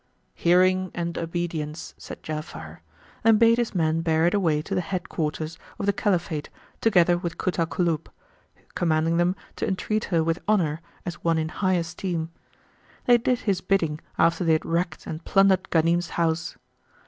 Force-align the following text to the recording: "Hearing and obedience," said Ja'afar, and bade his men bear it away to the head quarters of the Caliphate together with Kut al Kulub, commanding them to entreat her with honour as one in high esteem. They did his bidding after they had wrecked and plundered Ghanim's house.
"Hearing 0.33 0.89
and 0.95 1.15
obedience," 1.15 1.93
said 1.95 2.23
Ja'afar, 2.23 2.79
and 3.23 3.37
bade 3.37 3.59
his 3.59 3.75
men 3.75 4.01
bear 4.01 4.25
it 4.25 4.33
away 4.33 4.63
to 4.63 4.73
the 4.73 4.81
head 4.81 5.09
quarters 5.09 5.59
of 5.77 5.85
the 5.85 5.93
Caliphate 5.93 6.49
together 6.81 7.19
with 7.19 7.37
Kut 7.37 7.59
al 7.59 7.67
Kulub, 7.67 8.09
commanding 8.73 9.17
them 9.17 9.35
to 9.57 9.67
entreat 9.67 10.05
her 10.05 10.23
with 10.23 10.39
honour 10.49 10.81
as 11.05 11.23
one 11.23 11.37
in 11.37 11.49
high 11.49 11.73
esteem. 11.73 12.31
They 13.05 13.19
did 13.19 13.41
his 13.41 13.61
bidding 13.61 14.01
after 14.17 14.43
they 14.43 14.53
had 14.53 14.65
wrecked 14.65 15.05
and 15.05 15.23
plundered 15.23 15.69
Ghanim's 15.69 16.09
house. 16.09 16.57